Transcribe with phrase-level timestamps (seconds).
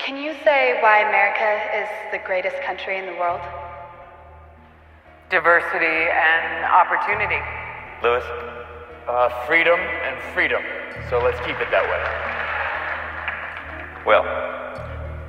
[0.00, 3.40] Can you say why America is the greatest country in the world?
[5.28, 7.36] Diversity and opportunity.
[8.02, 8.24] Lewis?
[9.06, 10.62] Uh, freedom and freedom.
[11.10, 12.00] So let's keep it that way.
[14.08, 14.24] Well,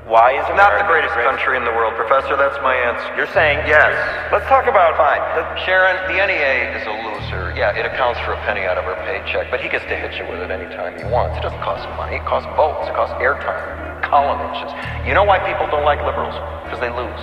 [0.07, 2.39] why is America Not the greatest country in the world, Professor.
[2.39, 3.11] That's my answer.
[3.19, 3.91] You're saying Yes.
[4.31, 5.19] Let's talk about Fine.
[5.67, 7.51] Sharon, the NEA is a loser.
[7.59, 10.15] Yeah, it accounts for a penny out of her paycheck, but he gets to hit
[10.15, 11.37] you with it anytime he wants.
[11.37, 12.15] It doesn't cost money.
[12.15, 12.87] It costs votes.
[12.87, 13.90] It costs airtime,
[15.05, 16.33] You know why people don't like liberals?
[16.65, 17.21] Because they lose.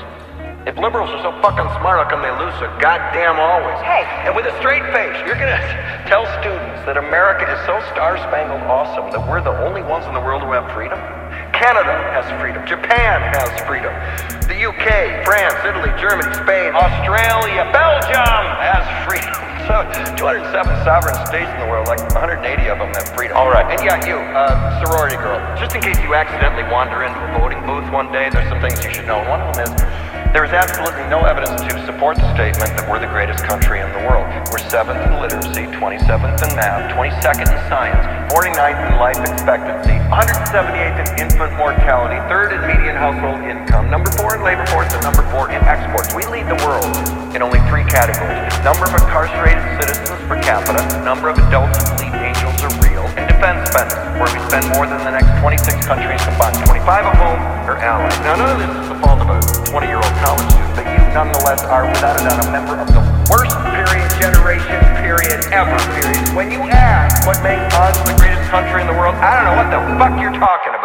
[0.68, 3.80] If liberals are so fucking smart, how come they lose so goddamn always?
[3.80, 4.04] Hey.
[4.28, 5.58] And with a straight face, you're gonna
[6.04, 10.20] tell students that America is so star-spangled awesome that we're the only ones in the
[10.20, 11.00] world who have freedom?
[11.56, 12.62] Canada has freedom.
[12.68, 13.90] Japan has freedom.
[14.46, 19.34] The UK, France, Italy, Germany, Spain, Australia, Belgium has freedom.
[19.68, 19.84] So
[20.16, 20.48] 207
[20.80, 22.40] sovereign states in the world, like 180
[22.72, 23.36] of them have freedom.
[23.36, 23.66] All right.
[23.70, 27.62] And yeah, you, uh, sorority girl, just in case you accidentally wander into a voting
[27.62, 29.22] booth one day, there's some things you should know.
[29.30, 29.70] One of them is
[30.34, 33.88] there is absolutely no evidence to support the statement that we're the greatest country in
[33.96, 34.28] the world.
[34.52, 41.00] We're seventh in literacy, 27th in math, 22nd in science, 49th in life expectancy, 178th
[41.00, 45.24] in infant mortality, third in median household income, number four in labor force, and number
[45.32, 46.12] four in exports.
[46.12, 46.92] We lead the world
[47.32, 48.52] in only three categories.
[48.60, 52.17] Number of incarcerated citizens per capita, number of adults believe
[53.28, 57.38] defense spending, where we spend more than the next 26 countries combined, 25 of whom
[57.68, 58.16] are allies.
[58.24, 61.62] Now, none of this is the fault of a 20-year-old college student, but you nonetheless
[61.68, 66.24] are, without a doubt, a member of the worst period, generation, period, ever, period.
[66.32, 69.56] When you ask what makes us the greatest country in the world, I don't know
[69.60, 70.77] what the fuck you're talking about.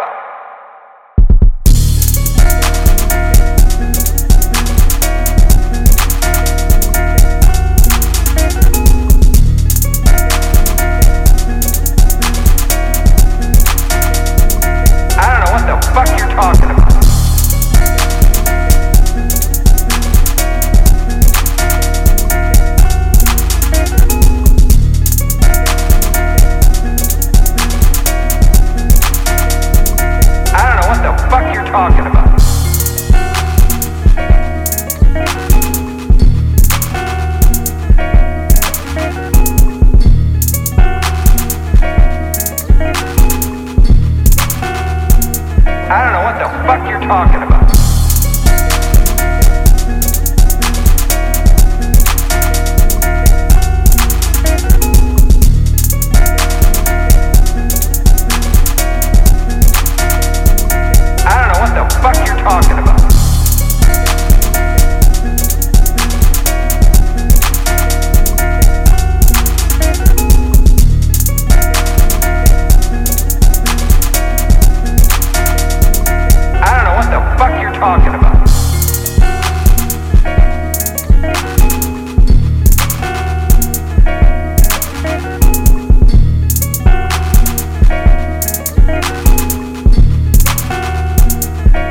[46.44, 47.63] The fuck you're talking about.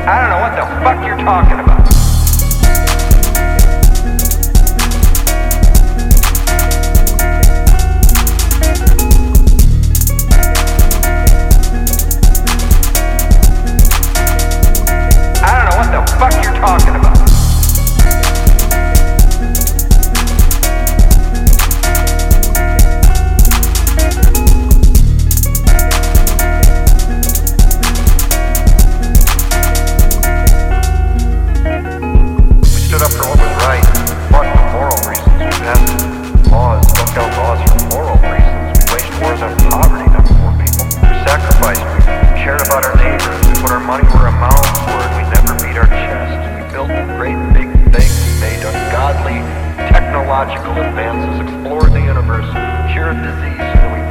[0.05, 1.82] I don't know what the fuck you're talking about.
[50.43, 52.43] Technological advances, explored the universe,
[52.91, 54.01] cured disease, and we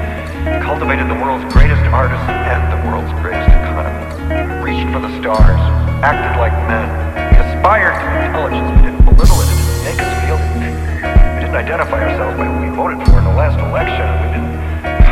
[0.65, 4.00] cultivated the world's greatest artists and the world's greatest economy.
[4.65, 5.60] We reached for the stars,
[6.00, 6.88] acted like men.
[7.29, 8.64] We aspired to intelligence.
[8.64, 9.49] We didn't belittle it.
[9.52, 11.12] It didn't make us feel inferior.
[11.37, 14.08] We didn't identify ourselves by who we voted for in the last election.
[14.25, 14.56] We didn't,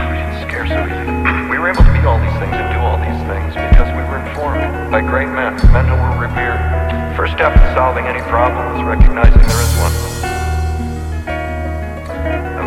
[0.08, 1.12] we didn't scare so easy.
[1.52, 4.00] We were able to be all these things and do all these things because we
[4.08, 6.64] were informed by great men, men who were revered.
[7.12, 10.29] First step in solving any problem is recognizing there is one.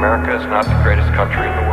[0.04, 1.73] America is not the greatest country in the world.